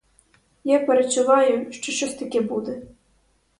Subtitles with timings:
[0.63, 2.81] Я передчуваю, що щось таке буде.